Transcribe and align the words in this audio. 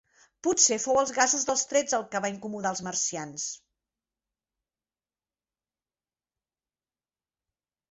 Potser 0.45 0.77
fou 0.85 0.99
els 1.01 1.11
gasos 1.17 1.43
dels 1.49 1.65
trets 1.73 1.95
el 1.97 2.05
que 2.15 2.21
va 2.25 2.31
incomodar 2.35 2.71
els 2.77 2.81
marcians. 2.87 3.45